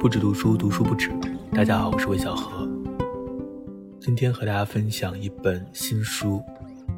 [0.00, 1.10] 不止读书，读书不止。
[1.50, 2.68] 大家好，我是魏小何。
[4.00, 6.40] 今天和大家分享一本新书，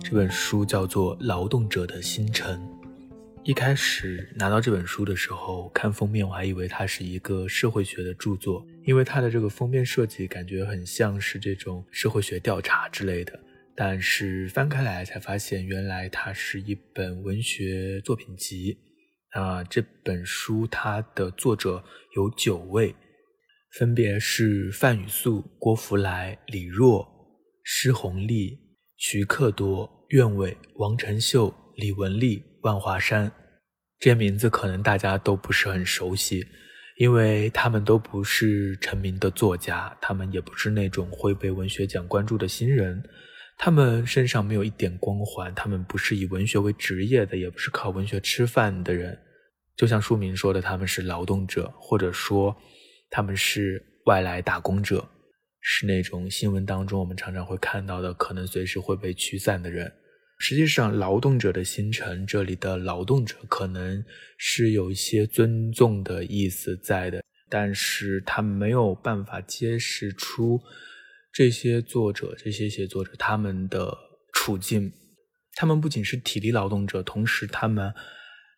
[0.04, 2.58] 这本书叫做《劳动者的星辰》。
[3.42, 13.41] 一开始拿到这本书的时候，看封面我还以为它是一个社会学的著作，因为它的这个封面设计感觉很像是这种社会学调查之类的。
[13.75, 18.77] 但是翻开来才发现，原来它是一本文学作品集。
[19.32, 21.84] 啊，这本书它的作者
[22.16, 22.94] 有九位，
[23.79, 27.07] 分别是范雨素、郭福来、李若、
[27.62, 28.58] 施宏利、
[28.96, 33.30] 徐克多、苑伟、王晨秀、李文丽、万华山。
[34.00, 36.44] 这些名字可能大家都不是很熟悉，
[36.97, 43.00] 因为他们都不是成名的作家，他们也不是那种会被文学奖关注的新人。
[43.62, 49.19] 他们身上没有一点光环，他们不是以文学为职业的，也不是靠文学吃饭的人。
[49.77, 52.56] 就像书名说的，他们是劳动者，或者说
[53.11, 55.06] 他们是外来打工者，
[55.61, 59.92] 是那种新闻当中我们常常会看到的，可能随时会被驱散的人。
[60.39, 64.02] 实际上，劳动者的星辰，这里的劳动者可能
[64.39, 70.58] 是有一些尊重的意思在的，但是他没有办法揭示出。
[71.33, 73.97] 这些作者、这些写作者，他们的
[74.33, 74.92] 处境，
[75.55, 77.95] 他们不仅是体力劳动者，同时他们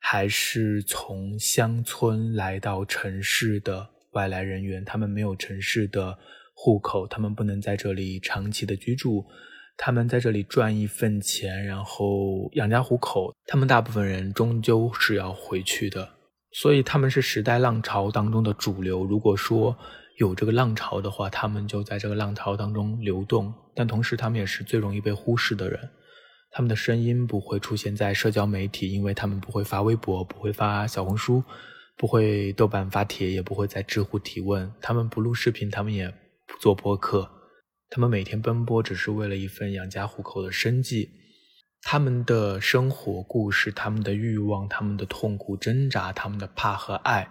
[0.00, 4.84] 还是从乡村来到城市的外来人员。
[4.84, 6.18] 他们没有城市的
[6.54, 9.24] 户口，他们不能在这里长期的居住。
[9.76, 13.34] 他们在这里赚一份钱，然后养家糊口。
[13.46, 16.08] 他们大部分人终究是要回去的，
[16.52, 19.04] 所以他们是时代浪潮当中的主流。
[19.04, 19.76] 如果说，
[20.18, 25.90] 有这个浪潮的话，他们就在这个浪潮当中流动，但同时他们也是最容易被忽视的人。
[26.50, 31.42] 他们的声音不会出现在社交媒体，因为他们不会发微博，不会发小红书，
[31.96, 34.70] 不会豆瓣发帖，也不会在知乎提问。
[34.80, 36.10] 他们不录视频，他们也
[36.46, 37.30] 不做播客。
[37.88, 41.10] 他们每天奔波，只是为了一份养家糊口的生计。
[41.80, 47.28] 他们的生活故事，他们的欲望，他们的痛苦挣扎，他们的怕和爱。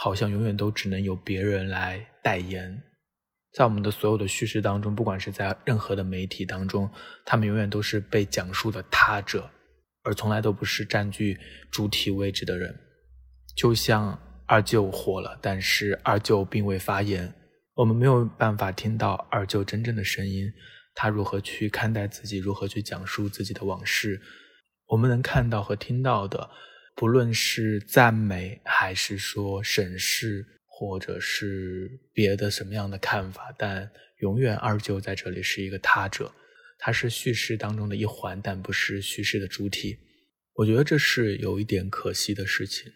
[0.00, 2.80] 好像永远都只能由别人来代言，
[3.52, 6.88] 在我们的所有的叙事当中，不管是在任何的媒体当中，
[7.24, 9.50] 他们永远都是被讲述的他者，
[10.04, 11.36] 而从来都不是占据
[11.72, 12.78] 主体位置的人。
[13.56, 14.16] 就像
[14.46, 17.34] 二舅火了，但是二舅并未发言，
[17.74, 20.48] 我们没有办法听到二舅真正的声音，
[20.94, 24.20] 他如何去看待自己，如何去讲述自己的往事，
[24.86, 26.48] 我们能看到和听到的。
[26.98, 36.34] 不论是赞美，还是说审视，或者是别的什么样的看法，但永远二舅在这里是一个他者，
[36.76, 39.96] 他是叙事当中的一环，但不是叙事的主体。
[40.54, 42.92] 我觉得这是有一点可惜的事情。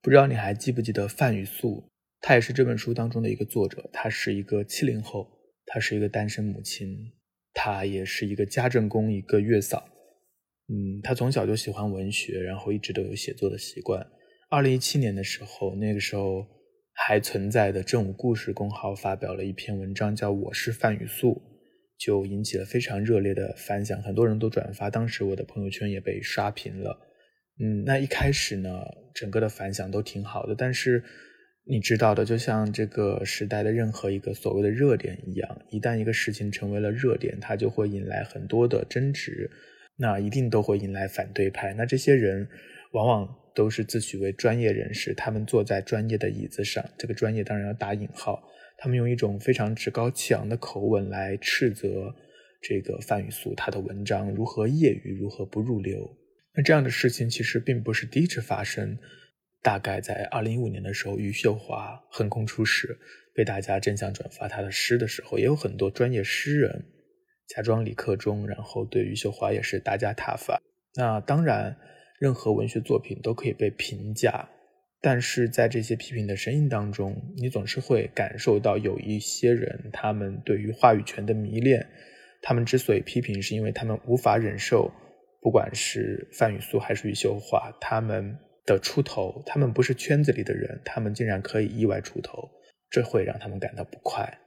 [0.00, 1.92] 不知道你还记不记得范雨素？
[2.22, 3.90] 她也是这本书当中的一个作者。
[3.92, 5.30] 她是一个七零后，
[5.66, 7.12] 她是一个单身母亲，
[7.52, 9.86] 她也是一个家政工，一个月嫂。
[10.72, 14.06] 嗯，他从小就喜欢文学，然后一直都有写作的习惯。
[14.48, 16.46] 二零一七年的时候，那个时候
[16.92, 21.32] 还存在的正午故事公号发表了一篇文章，叫《我是范雨素》，
[21.98, 26.96] 就引起了非常热烈的反响，很多人都转发，当时我的朋友圈也被刷屏了。
[27.58, 31.02] 嗯，那一开始呢，整个的反响都挺好的，但是
[31.64, 39.50] 你知道的，就像这个时代的任何一个所谓的热点一样，一旦一个事情成为了热点，它就会引来很多的争执。
[40.00, 41.74] 那一定都会引来反对派。
[41.74, 42.48] 那这些人
[42.92, 48.42] 往往都是自诩为专业人士，他们坐在专业的椅子上，这个专业当然要打引号。
[48.78, 52.14] 他们用一种非常趾高气扬的口吻来斥责
[52.62, 56.16] 这个范雨素，他的文章如何业余，如何不入流。
[56.54, 58.98] 那这样的事情其实并不是第一次发生。
[59.62, 62.98] 大概在二零一五年的时候，余秀华横空出世，
[63.34, 66.82] 被大家争相转发他的诗的时候，也有很多专业诗人。
[67.54, 70.60] 假装理科中，然后对余秀华也是大加挞伐。
[70.94, 71.76] 那当然，
[72.20, 74.48] 任何文学作品都可以被评价，
[75.00, 81.86] 但是在这些批评的声音当中，你总是会感受到有一些人，他们对于话语权的迷恋。
[82.42, 84.90] 他们之所以批评，是因为他们无法忍受，
[85.42, 92.48] 不管是范雨素还是余秀华，他们的出头，他们不是圈子里的人，他们竟然可以意外出头，
[92.88, 94.38] 这会让他们感到不快。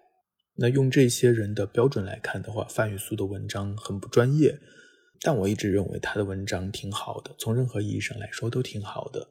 [0.55, 4.59] 那用这些人的标准来看的话，范雨素的文章很不专业，
[5.21, 9.27] 但我一直认为他的文章挺好的，从任何意义上来说都挺好的。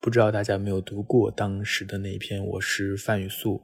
[0.00, 3.54] 不知道大家有没有读过当时的那篇《我是范雨素》？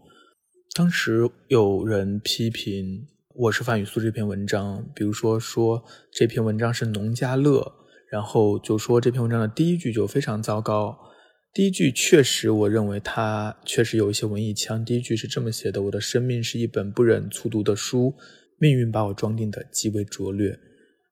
[0.75, 2.85] 当时有人批评
[3.35, 7.73] 《我是范雨素》这篇文章，比如说说这篇文章是农家乐，
[8.11, 10.99] 然后就说这篇文章的第一句就非常糟糕。
[11.55, 14.83] 第一句确实，我认为他确实有一些文艺腔。
[14.83, 18.15] 第一句是这么写的：“我的生命是一本不忍卒读的书，
[18.59, 20.59] 命运把我装订的极为拙劣。”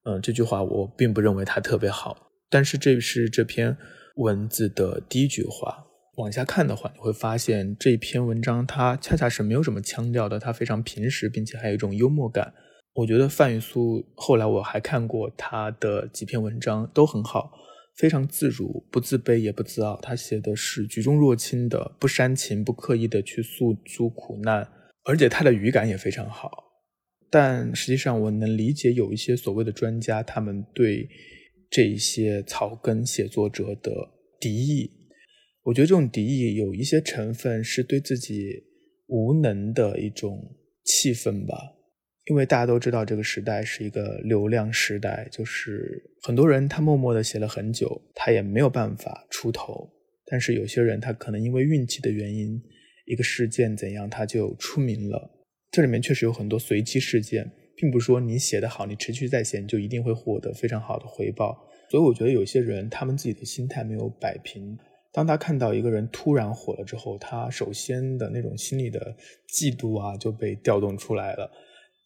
[0.03, 3.77] 嗯，这句话我并不认为它特别好，但是这是这篇
[4.15, 5.85] 文字的第一句话。
[6.17, 12.51] 往下看的话，你会发现这篇文章它恰恰是没有什么腔调的，它非常平实，并且还有一种幽默感。
[12.95, 17.51] 我觉得范雨素后来我还看过他的几篇文章，都很好。
[17.95, 19.99] 非常自如，不自卑也不自傲。
[20.01, 24.67] 他写的是举重若轻的，不煽情，不刻意的去诉诸苦难，
[25.03, 26.51] 而且他的语感也非常好。
[27.29, 31.07] 但实际上，我能理解有一些所谓的专家，他们对
[31.69, 33.91] 这一些草根写作者的
[34.39, 34.91] 敌意。
[35.63, 38.63] 我觉得这种敌意有一些成分是对自己
[39.07, 41.55] 无能的一种气愤吧。
[42.25, 49.89] 因为大家都知道，这个时代是一个流量时代，就是很多人他默默的写了很久，他也没有办法出头。
[50.25, 52.61] 但是有些人他可能因为运气的原因，
[53.05, 55.31] 一个事件怎样，他就出名了。
[55.71, 61.57] 这里面确实有很多随机事件，并不是说你写得好，你持续在写，你就一定会获得非常好的回报。
[61.89, 64.77] 所以我觉得有些人他们自己的心态没有摆平，
[65.11, 69.15] 当他看到一个人突然火了之后，他首先的那种心里的
[69.49, 71.51] 嫉妒啊就被调动出来了。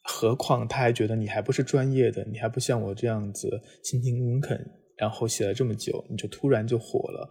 [0.08, 3.50] 何况他还觉得你还不是专业的，你还不像我这样子
[3.84, 7.28] 勤勤恳恳，然后写了这么久，你就突然就火了，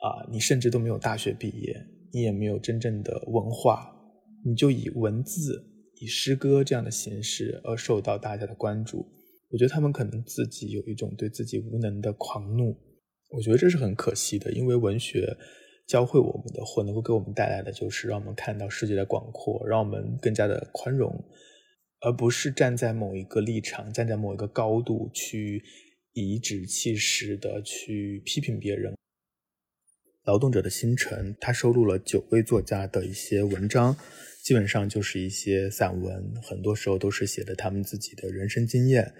[0.00, 1.76] 啊，你甚至都没有大学毕业，
[2.12, 3.94] 你也没有真正的文化，
[4.42, 5.62] 你就以文字、
[6.00, 9.06] 以诗歌这样的形式而受到大家的关注。
[9.50, 12.74] 我觉得他们可能自己有一种对自己无能的狂怒，
[13.30, 15.36] 我觉得这是很可惜的，因为文学
[15.86, 21.22] 教会我们的，或能够给我们带来的，就是让我们看到世界的广阔，让我们更加的宽容。
[22.04, 25.64] 而不是站在某一个立场，站在某一个高度去
[26.12, 28.94] 颐指气使的去批评别人。
[30.24, 33.96] 劳动者的星辰，他收录了九位作家的一些文章，
[34.42, 39.14] 基本上就是一些散文，很多时候都是写的他们自己的人生经验。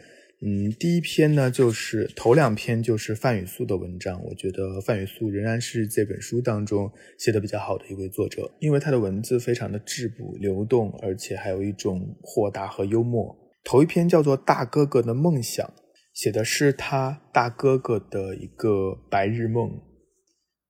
[0.46, 4.22] 嗯，第一篇呢，就是头两篇就是范雨素的文章。
[4.22, 13.34] 我觉得范雨素仍然是这本书当中写的比较好的一位作者，因为他的文字非常的质朴流动，而且还有一种豁达和幽默。
[13.64, 15.66] 头一篇叫做《大哥哥的梦想》，
[16.12, 19.80] 写的是他大哥哥的一个白日梦。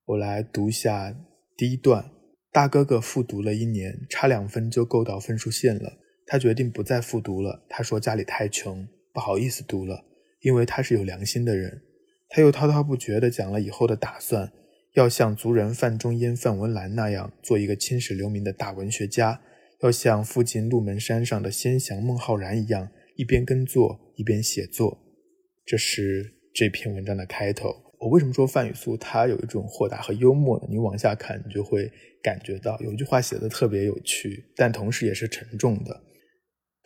[0.05, 1.12] 我来读一下
[1.56, 2.12] 第一段：
[2.53, 5.94] 大哥哥复读了一年，差两分就够到分数线了，
[6.27, 7.67] 他决定不再复读了。
[7.69, 8.87] 他说家里太穷。
[9.15, 10.05] 不好意思读了，
[10.41, 11.81] 因为他是有良心的人。
[12.29, 14.53] 他又滔滔不绝地讲了以后的打算，
[14.95, 19.41] 要像族人范仲淹、范文澜那样做一个青史留名的大文学家，
[19.83, 24.99] 要像附近鹿门山上的先祥孟浩然一样，一边耕作一边写作。
[25.65, 27.73] 这是这篇文章的开头。
[28.01, 30.67] 我为什么说范雨素他有一种豁达和幽默呢？
[30.69, 31.91] 你往下看，你就会
[32.21, 36.03] 感觉到有一句话写的特别有趣，但同时也是沉重的。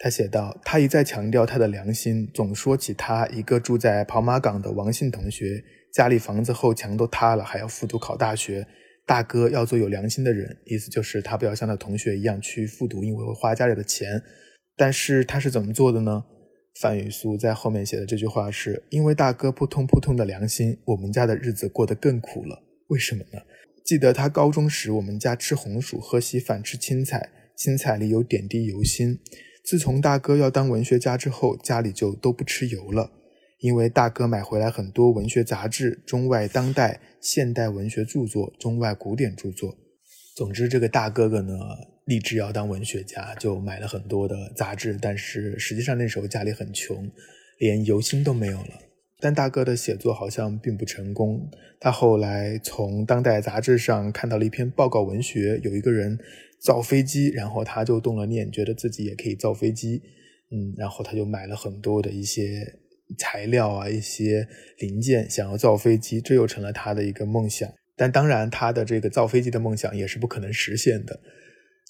[0.01, 8.65] 他写道：“他一再强调他的良心，总说起他一个住在跑马港的王姓同学，家里房子后墙都塌了，还要复读考大学。
[9.05, 14.23] 大哥要做有良心的人，意思就是他不要像他同学一样去复读，因为会花家里的钱。
[14.77, 16.25] 但是他是怎么做的呢？
[16.81, 22.63] 范雨素在后面写的这句话是：因为大哥扑通扑通的良心，我们家的日子过得更苦了。
[22.87, 23.41] 为什么呢？
[23.85, 29.19] 记得他高中时，我们家吃红薯，喝稀饭，吃青菜，青菜里有点滴油心。”
[29.69, 33.13] 自从大哥要当文学家之后，家里就都不吃油了，
[33.59, 39.77] 因为大哥买回来很多文学杂志，中外当代、现代文学著作，中外古典著作。
[40.35, 41.53] 总之，这个大哥哥呢，
[42.07, 44.97] 立志要当文学家，就买了很多的杂志。
[44.99, 47.07] 但是实际上那时候家里很穷，
[47.59, 48.71] 连油薪都没有了。
[49.21, 51.47] 但大哥的写作好像并不成功。
[51.79, 56.19] 他后来从当代杂志上看到了一篇报告文学，有一个人。
[56.61, 60.03] 造飞机，然后他就动了念，觉得自己也可以造飞机，
[60.51, 62.63] 嗯，然后他就买了很多的一些
[63.19, 64.47] 材料啊，一些
[64.79, 67.69] 零件，想要造飞机，这又成了他的一个梦想。
[67.97, 71.19] 但当然，他的这个造飞机的梦想也是不可能实现的。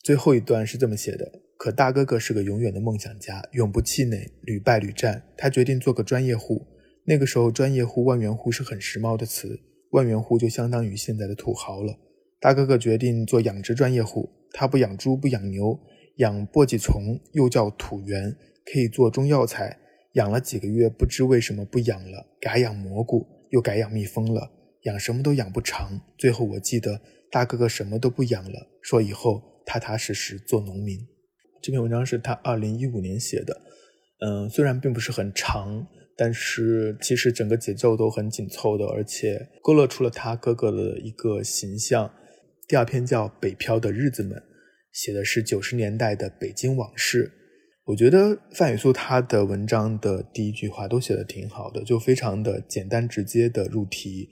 [0.02, 5.22] 最后一段是这么写的：可大哥哥是个永远的梦想家，永不气馁，屡败屡战。
[5.36, 6.66] 他决定做个专业户。
[7.04, 9.60] 那个时候，专业户、万元户是很时髦的词，
[9.90, 11.98] 万元户就相当于现在的土豪了。
[12.40, 14.30] 大哥哥决定做养殖专业户。
[14.52, 15.78] 他不养猪，不养牛，
[16.16, 19.78] 养簸箕虫，又叫土螈，可以做中药材。
[20.14, 24.50] 养了几个月，不知为什么不养了，改养蘑菇，又改养蜜蜂了。
[24.82, 26.00] 养什么都养不长。
[26.16, 27.00] 最后我记得
[27.30, 30.98] 大哥哥什么都不养了，说以后踏踏实实做农民。
[31.62, 33.60] 这篇文章是他二零一五年写的，
[34.20, 35.86] 嗯，虽然并不是很长，
[36.16, 42.10] 但是其实整个节奏都很紧凑的，而且勾勒出了他哥哥的一个形象。
[42.68, 44.36] 第二篇叫《北漂的日子们》，
[44.92, 47.32] 写的是九十年代的北京往事。
[47.86, 54.28] 我觉得范雨素他的文章的第一句话都写的挺好的，就非常的简单直接的入题，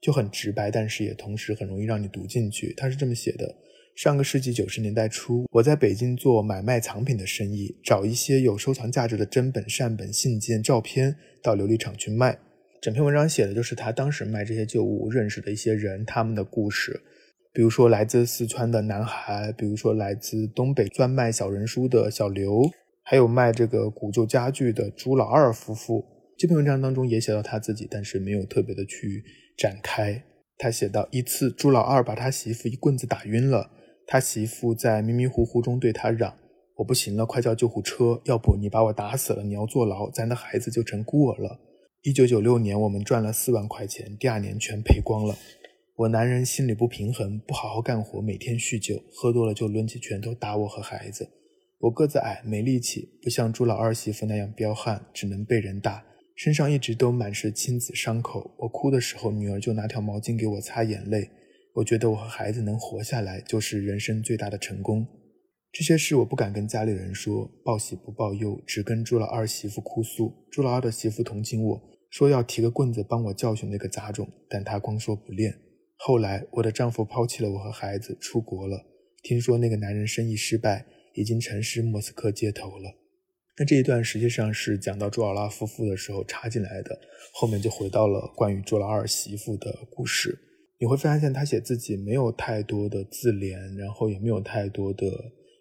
[0.00, 2.72] 就很直白，但是也同时很容易让你读进去。
[2.76, 3.56] 他是这么写的。
[3.96, 12.38] 上个世纪九十年代初，我在北京做买卖藏品的生意，找一些有收藏价值的真本、善本、信件、照片到琉璃厂去卖。
[12.80, 17.00] 整篇文章写的就是他当时卖这些旧物认识的一些人，他们的故事。
[17.56, 22.60] 比如说来自四川的男孩，比如说来自东北专卖小人书的小刘，
[23.02, 26.04] 还有卖这个古旧家具的朱老二夫妇。
[26.36, 29.24] 这篇文章当中也写到他自己，但是没有特别的去
[29.56, 30.22] 展开。
[30.58, 33.70] 他写到一次，朱老二把他媳妇一棍子打晕了。
[34.06, 36.36] 他媳妇在迷迷糊糊中对他嚷
[36.76, 38.20] ：“我不行了，快叫救护车！
[38.26, 41.58] 要不你把我打死了，你要坐牢，咱的孩子就成孤儿了。”
[42.04, 45.34] 一九九六年，我们赚了四万块钱，第二年全赔光了。
[45.96, 51.26] 我男人心里不平衡，不好好干活，每天酗酒，喝多了就抡起拳头打我和孩子。
[51.78, 58.54] 我个子矮，没力气，不像朱老二媳妇那样彪悍，只能被人打，身上一直都满是亲子伤口。
[58.58, 61.30] 我哭的时候，女儿就拿条毛巾给我擦眼泪。
[61.76, 65.06] 我觉得我和孩子能活下来就是人生最大的成功。
[65.72, 70.46] 这些事我不敢跟家里人说，报喜不报忧，只跟朱老二媳妇哭诉。
[70.50, 75.54] 朱老二的媳妇同情我，说要提个棍子帮我教训那个杂种，但他光说不练。
[75.96, 78.84] 后来我的丈夫抛弃了我和孩子，出国了。
[79.22, 82.94] 听说那个男人生意失败，已经沉尸莫斯科街头了。
[83.58, 87.00] 那这一段实际上是讲到朱尔拉夫妇的时候插进来的，
[87.32, 90.38] 后面就回到了关于朱老二媳妇的故事。
[90.78, 95.06] 你会发现他写自己没有太多的自怜，然后也没有太多的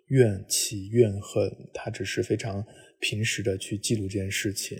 [0.08, 2.62] 怨气怨恨，他只是非常
[3.00, 4.78] 平实的去记录这件事情，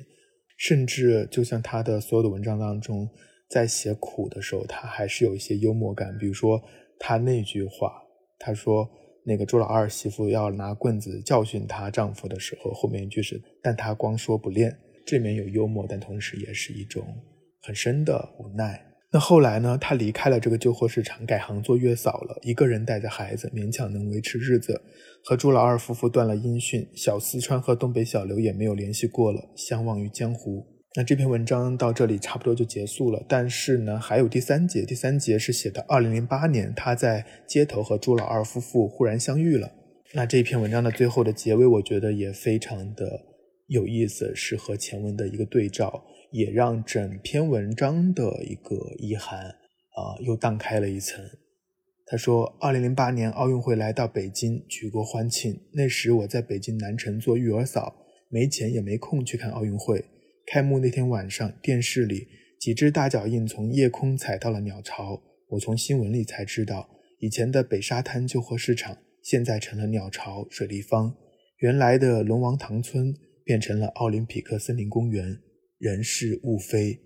[0.58, 3.10] 甚至就像他的所有的文章当中，
[3.56, 6.14] 在写苦的时候，他还是有一些幽默感。
[6.18, 6.62] 比如说
[7.00, 8.04] 他那句话，
[8.38, 8.86] 他说
[9.24, 17.02] 那个朱老二媳妇要拿棍子教训她丈夫的时候，后面一句是“但他光说不练”，这里面有幽默，但同时也是一种
[17.62, 18.86] 很深的无奈。
[19.10, 19.78] 那后来呢？
[19.80, 22.38] 他离开了这个旧货市场，改行做月嫂了。
[22.42, 24.82] 一个人带着孩子，勉强能维持日子。
[25.24, 30.75] 和朱老二夫妇断了音讯，小四川和东北小刘也没有联系过了，相忘于江湖。
[30.98, 33.22] 那这篇文章到这里差不多就结束了。
[33.28, 34.86] 但是呢，还有第三节。
[34.86, 39.72] 第三节是写的二零零八年，他在街头和朱老二夫妇忽然相遇了。
[40.14, 43.26] 那这一篇文章的最后的结尾，我觉得也非常的
[43.68, 46.06] 有意思，是和前文的一个对照。
[46.32, 51.24] 也让整篇文章的一个遗憾啊，又荡开了一层。
[52.06, 55.62] 他说，二零零八年奥运会来到北京，举国欢庆。
[55.74, 57.96] 那时我在北京南城做育儿嫂，
[58.30, 60.04] 没钱也没空去看奥运会。
[60.46, 62.28] 开幕那天晚上，电视里
[62.60, 65.22] 几只大脚印从夜空踩到了鸟巢。
[65.50, 71.16] 我从新闻里才知道，以前的北沙滩旧货市场，现在成了鸟巢水立方。
[71.60, 75.40] 原来的龙王塘村变成了奥林匹克森林公园。
[75.78, 77.00] 人事物非。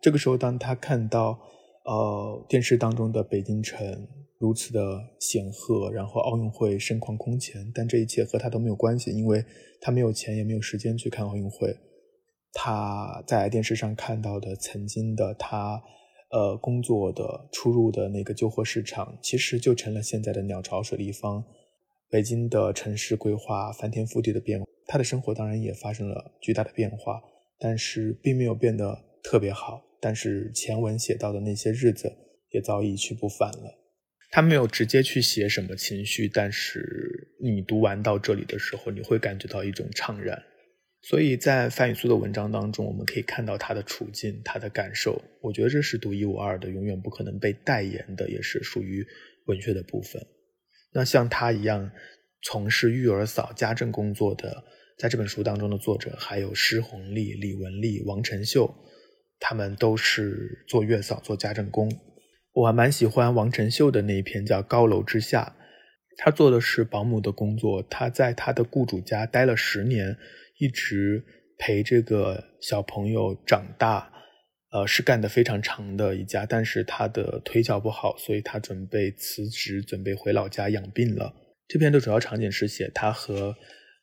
[0.00, 1.38] 这个时候，当他看到
[1.84, 9.44] 呃电视当中的北京城如此的显赫，然后奥运会盛况空前，但这一切和他都没有关系，因为
[9.80, 11.76] 他没有钱，也没有时间去看奥运会。
[12.58, 15.82] 他在电视上看到的曾经的他，
[16.30, 21.44] 呃工作的出入的那个旧货市场，其实就成了现在的鸟巢水立方。
[22.08, 27.20] 北京的城市规划翻天覆地的变，他的生活当然也发生了巨大的变化。
[27.58, 32.10] 但是并没有变得特别好，但是前文写到的那些日子
[32.52, 33.74] 也早已一去不返了。
[34.30, 40.42] 他没有直接去写什么情绪，但是你读完到这里的时候，你会感觉到一种怅然。
[41.08, 45.22] 所以在范雨素的文章当中，我们可以看到他的处境、他的感受。
[45.40, 49.06] 我觉得这是独一无二的，永远不可能被代言的，也是属于
[49.44, 50.20] 文学的部分。
[50.92, 51.92] 那像他一样
[52.42, 54.64] 从事育儿嫂家政工作的。
[54.98, 58.74] 在这本书当中的作者还有施红丽、李文丽、王晨秀，
[59.38, 61.92] 他们都是做月嫂、做家政工。
[62.54, 65.54] 我还蛮喜欢王晨秀的那一篇叫《高楼之下》，
[66.16, 67.82] 他做的是保姆的工作。
[67.82, 70.16] 他在他的雇主家待了十年，
[70.58, 71.24] 一直
[71.58, 74.12] 陪这个小朋友长大，
[74.72, 76.44] 呃，是干得非常长的一家。
[76.46, 81.34] 但是他的腿脚不好，所以他准备辞职，准备回老家养病了。
[81.68, 83.54] 这篇的主要场景是写他和。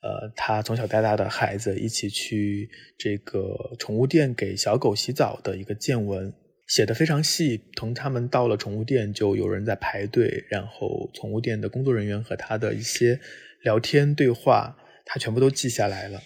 [0.06, 6.34] 呃，他从小带大的孩子一起去这个宠物店给小狗洗澡的一个见闻，
[6.68, 7.62] 写的非常细。
[7.78, 13.18] 同他们到了宠物店，就有人在排队，然后宠物店的工作人员和他的一些
[13.62, 16.22] 聊天对话，他全部都记下来了。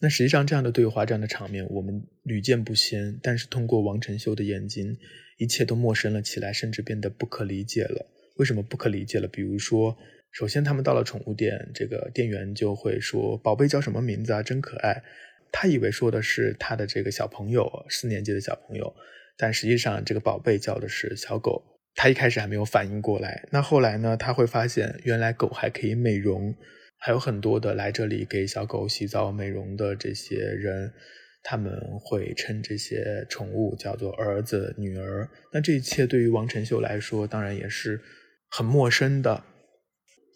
[0.00, 3.18] 那实际上这样的对话、这样的场面，我们屡见不鲜。
[3.22, 4.96] 但是通过王晨秀的眼睛，
[5.38, 8.06] 一切都陌生了起来，甚至变得不可理解了。
[8.36, 9.26] 为什么不可理解了？
[9.26, 9.96] 比如说，
[10.30, 14.42] 首先他们到了宠物店，这个店员就会说：“宝贝叫什么名字啊？
[14.42, 15.02] 真可爱。”
[15.50, 18.94] 他以为说的是他的这个小朋友，四年级的小朋友，
[19.36, 21.64] 但实际上这个宝贝叫的是小狗。
[21.96, 23.48] 他一开始还没有反应过来。
[23.50, 24.16] 那后来呢？
[24.16, 26.54] 他会发现原来狗还可以美容。
[27.00, 30.92] 还有很多的来这里给小狗洗澡美容的这些人，
[31.42, 35.28] 他们会称这些宠物叫做儿子、女儿。
[35.52, 38.00] 那这一切对于王晨秀来说，当然也是
[38.50, 39.44] 很陌生的。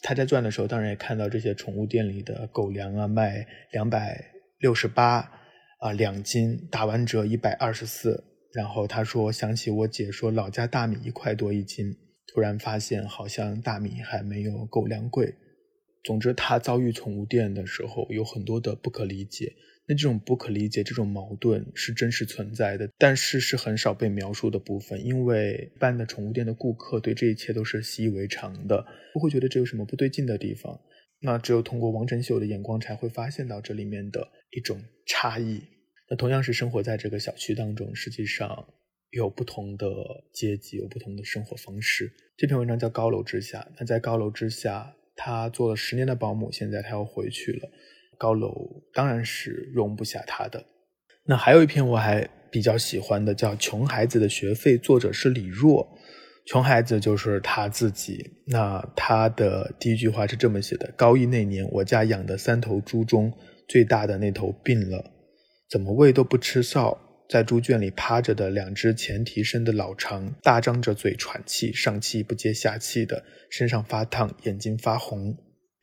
[0.04, 5.30] 他在转的时候，当然也看到这些宠物店里的狗粮啊，卖两百六十八
[5.80, 8.24] 啊两斤，打完折一百二十四。
[8.52, 11.96] 然后他说想起我姐说老家大米一块多一斤，
[12.32, 15.34] 突然发现好像大米还没有狗粮贵。
[16.02, 19.54] 总之，他遭遇宠物店的时候有很多的不可理解。
[19.84, 25.04] 那这种不可理解、这种矛盾是真实存在的，但是是很少被描述的部分。
[25.04, 30.80] 因为一般的宠物店的顾客对这一切都是习以为常的，不会觉得这有什么不对劲的地方。
[31.20, 35.60] 那只有通过王晨秀的眼光才会发现到这里面的一种差异。
[36.08, 38.68] 那同样是生活在这个小区当中，实际上
[39.10, 39.86] 有不同的
[40.32, 42.12] 阶级，有不同的生活方式。
[42.36, 44.94] 这篇文章叫《高楼之下》，那在高楼之下。
[45.14, 47.68] 他做了十年的保姆，现在他要回去了。
[48.18, 50.64] 高楼当然是容不下他的。
[51.26, 55.88] 那还有一篇我还比较喜欢的，叫《穷孩子的学费》，作者是李若。
[56.46, 58.24] 穷孩子就是他自己。
[58.46, 63.32] 那他的第一句话是这么写的：高一那年，我家养的三头猪中
[63.68, 65.12] 最大的那头病了，
[65.70, 66.98] 怎么喂都不吃哨。
[67.32, 75.34] 在猪圈里趴着的两只前蹄伸的老长，大张着嘴喘气，上气不接下气的，身上发烫，眼睛发红。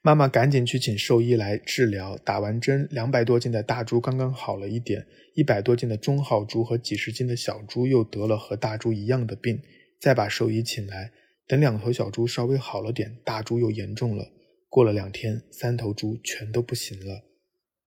[0.03, 2.15] 妈妈赶紧去请兽医来治疗。
[2.17, 9.59] 打完针，两百多斤的大猪刚刚好了一点，一百多斤的中号猪和几十斤的小猪又得了和大猪一样的病。
[9.99, 11.11] 再把兽医请来，
[11.47, 14.27] 等两头小猪稍微好了点，大猪又严重了。
[14.69, 17.23] 过了两天，三头猪全都不行了。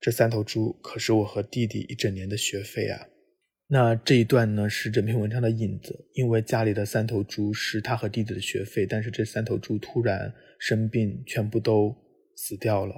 [0.01, 3.07] 这三头猪可是我和弟弟一整年的学费啊！
[3.75, 11.97] 那这一段呢是整篇文章的引子，因为家里的三头猪是他和弟弟的学费，但是这三头猪突然生病，全部都
[12.37, 12.95] 死掉了，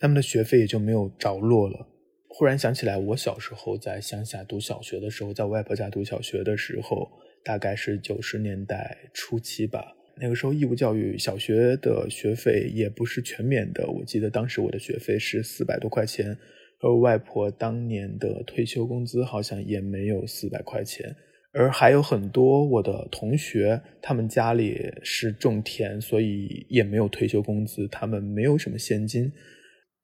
[0.00, 1.86] 他们的学费也就没有着落了。
[2.26, 7.08] 忽然想起来，我小时候在乡下读小学的时候，在外婆家读小学的时候，
[7.44, 9.94] 大概是九十年代初期吧。
[10.20, 16.36] 那个时候义务教育小学的学费也不是全免的，我记得当时我的学费是四百多块钱。
[16.80, 21.16] 而外婆当年的退休工资好像也没有四百块钱，
[21.52, 29.32] 而还有很多我的同学，他们家里是种田，所以也没有退休工资，他们没有什么现金。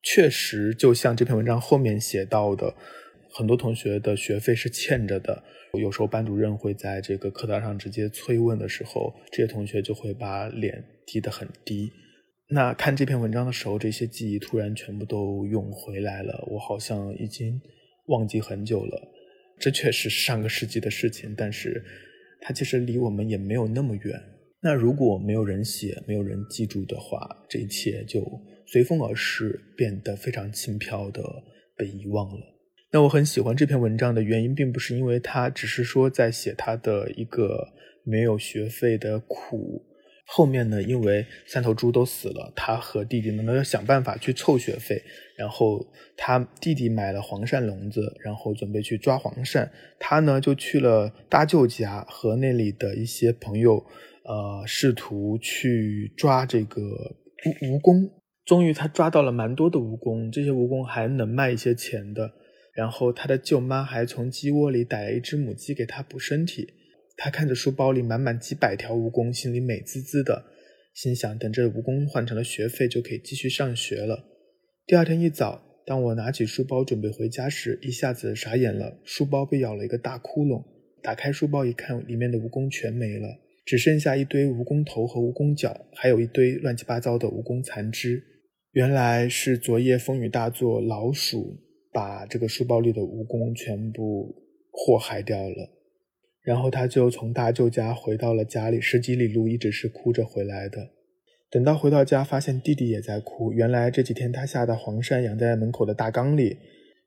[0.02, 2.74] 确实，就像这篇文章后面写到的，
[3.30, 5.44] 很多同学的学费是欠着的。
[5.74, 11.90] 有时候班主任会在这个课堂上直接催问的时候，这些同学就会把脸低得很低。
[12.54, 16.46] 那看这篇文章的时候，这些记忆突然全部都涌回来了。
[16.50, 17.58] 我好像已经
[18.08, 19.08] 忘记很久了。
[19.58, 21.82] 这确实是上个世纪的事情，但是
[22.42, 24.22] 它其实离我们也没有那么远。
[24.60, 28.22] 那如果没有人写，没有人记住的话，这一切就
[28.66, 31.22] 随风而逝，变得非常轻飘的
[31.74, 32.40] 被遗忘了。
[32.90, 37.68] 那我很喜欢这篇文章的原因，并不是因为他只是说在写他的一个
[38.04, 39.86] 没有学费的苦。
[40.34, 45.02] 后面呢，因为三头猪都死了，他和弟弟呢要想办法去凑学费。
[45.36, 49.68] 然后他弟弟买了黄鳝笼子，然后准备去抓黄鳝。
[49.98, 53.84] 他呢就去了大舅家，和那里的一些朋友，
[54.24, 56.80] 呃，试图去抓这个
[57.44, 58.10] 蜈蜈蚣。
[58.46, 62.32] 终于他抓到了蛮多的蜈蚣，这些蜈蚣还能卖一些钱的。
[62.72, 66.72] 然后他的舅妈还从鸡窝里逮了一只母鸡给他补身体。
[67.16, 70.44] 他看着书包里满满几百条蜈蚣，心里美滋滋的，
[70.94, 74.24] 心想：等这蜈蚣换成了学费，就可以继续上学了。
[74.86, 80.64] 第二天一早，当我拿起书包准备回家时，一下子傻眼了，书包被咬了一个大窟窿。
[81.02, 83.28] 打开书包一看，里面的蜈蚣全没了，
[83.64, 88.22] 只剩下一堆蜈蚣头和蜈蚣脚，还有一堆乱七八糟的蜈蚣残肢。
[88.72, 91.58] 原来是昨夜风雨大作，老鼠
[91.92, 94.34] 把这个书包里的蜈蚣全部
[94.70, 95.81] 祸害掉了。
[96.42, 100.90] 然后他就从大舅家回到了家里，十几里路一直是哭着回来的。
[101.50, 103.52] 等到回到家，发现弟弟也在哭。
[103.52, 106.56] 原来这几天他下的黄鳝养在门口的大缸里，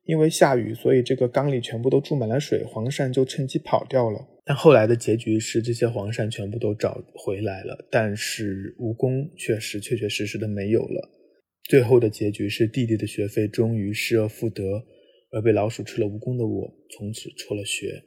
[0.04, 4.26] 因为下雨，所以这个缸里全部都注满了水，黄鳝就趁机跑掉了。
[4.44, 11.10] 但后来的结局是，这些黄鳝全部都找回来了，但是蜈蚣确实确确实实的没有了。
[11.68, 14.62] 最后的结局是，弟弟的学费终于失而复得。
[15.32, 18.00] 而被老鼠吃了蜈蚣的我，从此辍了学。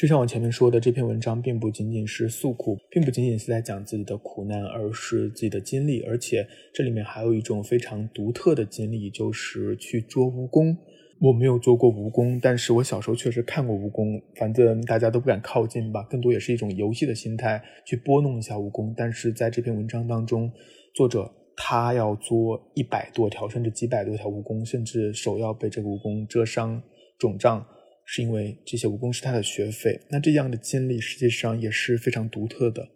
[0.00, 6.00] 就像我前面说的，这篇文章并不仅仅是诉苦，并不仅仅是在讲自己的苦难，而是自己的经历。
[6.04, 10.74] 而且这里面还有一种非常独特的经历，就是去捉蜈蚣。
[11.20, 14.22] 我没有做过蜈蚣，但是我小时候确实看过蜈蚣。
[14.36, 18.94] 反正大家都不敢靠近吧，更多也是一种游戏的心态去拨弄一下蜈蚣。
[18.96, 20.50] 但是在这篇文章当中，
[20.94, 26.82] 作者他要捉一百多条，甚至几百多条蜈蚣，甚至手要被这个蜈蚣蛰伤、
[27.18, 27.62] 肿胀。
[28.12, 32.88] 是因为这些蜈蚣是他的学费，那这样的经历实际上也是非常独特的。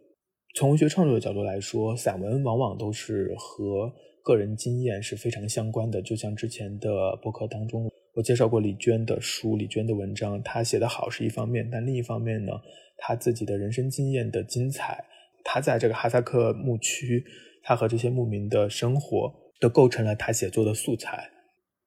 [0.57, 3.93] 从文学创作的角度来说，散文往往都是和
[4.25, 6.03] 个人经验是非常相关的。
[6.03, 12.53] 就像之前的博客当中，我介绍过李娟的书、李娟的文章，她写的好是一方面，但另一方面呢，
[12.99, 15.05] 她自己的人生经验的精彩，
[15.45, 17.25] 她在这个哈萨克牧区，
[17.63, 21.31] 她和这些牧民的生活，都构成了她写作的素材。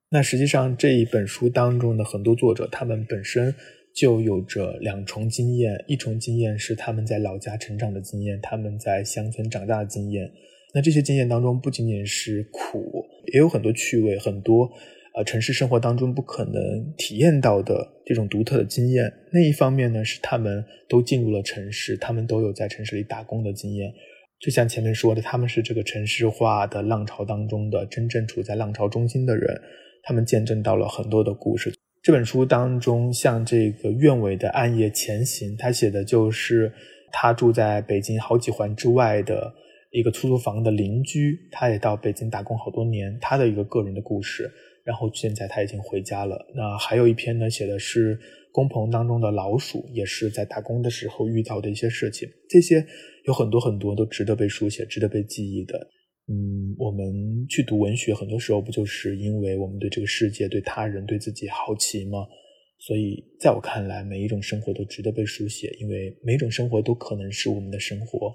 [0.10, 3.54] 那实际上这一本书当中的很多作者，他们本身
[3.94, 10.32] 就有着两重经验，一重经验是他们在老家成长的经验，他们在乡村长大的经验。
[10.74, 14.72] 那这些经验当中不仅仅是苦，也有很多趣味，很多
[15.14, 19.12] 呃城市生活当中不可能体验到的这种独特的经验。
[19.34, 23.92] 那一方面呢，是他们都进入了城市，他们都有在城市里打工的经验。
[24.40, 29.60] 就像前面说的，他们是这个城市化的浪潮当中的真正处在浪潮中心的人。
[30.08, 31.70] 他们见证到了很多的故事。
[32.02, 36.72] 这本书当中，像这个院尾的《暗夜前行》，他写的就是
[37.12, 39.54] 他住在北京好几环之外的
[39.92, 44.50] 一个出租房的邻居，他也到北京打工好多年，他的一个个人的故事。
[44.86, 46.48] 然后现在他已经回家了。
[46.56, 48.18] 那还有一篇呢，写的是
[48.54, 52.30] 工棚当中的老鼠，也是在打工的时候遇到的一些事情。
[52.48, 52.86] 这些
[53.26, 55.86] 有很多很多都值得被书写、值得被记忆的。
[56.30, 62.28] 嗯，我们去读文学，很多时候不就是因为我们对这个世界、对他人、对自己好奇吗？
[62.80, 68.32] 所以，在我看来，每一种生活都值得被书写，因为每种生活都可能是我们的生活。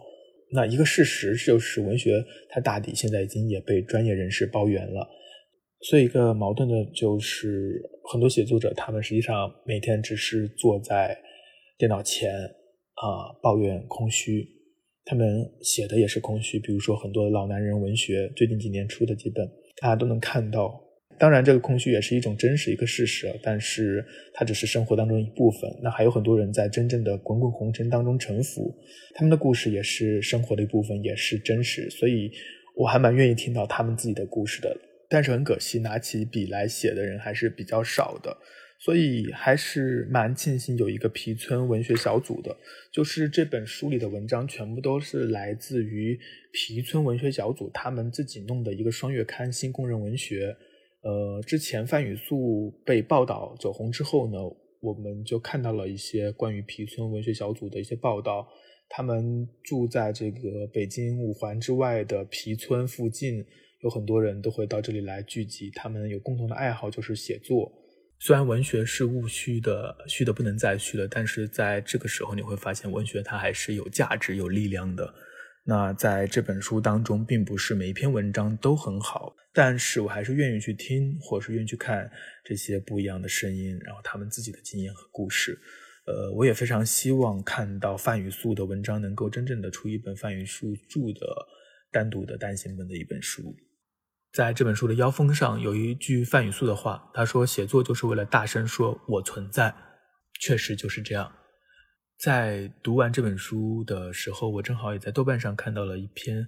[0.50, 5.09] 那一个事实就是，文学它大抵现在已经也被专业人士包圆了。
[5.83, 11.16] 所以，一个矛盾的就是，很多写作者他们实际上每天只是坐在
[11.78, 14.48] 电脑前啊，抱怨空虚。
[15.05, 19.47] 他们写的也是空虚，比如说很多老男人文学，最近几年出的几本，
[19.81, 20.81] 大家都能看到。
[21.19, 25.71] 当然，这个空虚也是一种真实，一个事实，但是它只是生活当中一部分。
[25.83, 28.75] 那还有很多人在真正的滚滚红尘当中沉浮，
[29.15, 31.88] 他们的故事也是生活的一部分，也是真实。
[31.91, 32.31] 所以，
[32.75, 34.75] 我还蛮愿意听到他们自己的故事的。
[35.09, 38.37] 但是很可惜，拿起笔来写的人还是比较少的。
[38.85, 42.57] 所以还是蛮庆幸有一个皮村文学小组的，
[42.92, 46.18] 就是这本书里的文章全部都是来自于
[46.53, 50.57] 皮村文学小组他们自己弄的一个双月刊《新工人文学》。
[51.09, 54.38] 呃，之前范雨素被报道走红之后呢，
[54.81, 58.49] 我们就看到了一些关于皮村文学小组的一些报道。
[58.88, 63.45] 他们住在这个北京五环之外的皮村附近，
[63.83, 65.71] 有很多人都会到这里来聚集。
[65.73, 67.73] 他们有共同的爱好就是写作。
[68.25, 75.13] 虽然文学是务虚的，虚的不能再虚了，但是在这个时候，你会发现文学它还是有价值、有力量的。
[75.65, 82.09] 那在这本书当中，并不是每一篇文章都很好，但是我还是愿意去听，或者是愿意去看
[82.45, 85.59] 这些不一样的声音，然后他们自己的经验和故事。
[86.07, 91.27] 呃，我也非常希望看到范雨素的文章能够真正的出一本范雨素著的
[91.91, 93.53] 单独的单行本的一本书。
[94.33, 99.75] 在这本书的腰封上有一句范雨素的话，他说：“写作就是为了大声说我存在。”
[100.40, 101.31] 确实就是这样。
[102.18, 106.38] 在读完这本书的时候，我正好也在豆瓣上看到了一篇，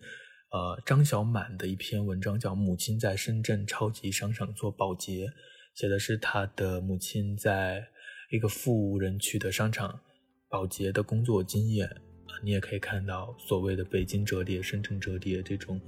[0.50, 5.26] 呃，张小满的一篇文章，叫《母亲在深圳超级商场做保洁》，
[5.74, 7.86] 写的是他的母亲在
[8.30, 10.00] 一个富人区的商场
[10.48, 11.90] 保洁的工作经验。
[12.42, 15.78] 你也可以看到所谓的北京折叠、深圳折叠这种。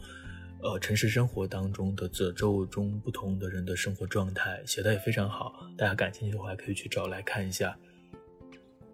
[0.62, 5.68] 呃，城市生活当中的褶皱中不同的人的生活状态，写的也非常好。
[5.76, 7.76] 大家感兴趣的话，可以去找来看一下。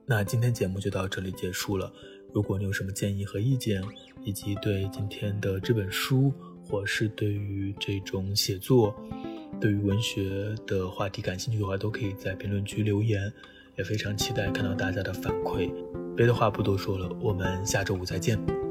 [0.05, 1.92] 那今天节目就到这里结束了。
[2.33, 3.83] 如果你有什么建议和意见，
[4.22, 6.33] 以及对今天的这本书，
[6.64, 8.94] 或是对于这种写作、
[9.61, 13.33] 对于文学的话题感兴趣的话，都可以在评论区留言。
[13.75, 15.72] 也非常期待看到大家的反馈。
[16.14, 18.62] 别的话不多说了，我们下周五再见。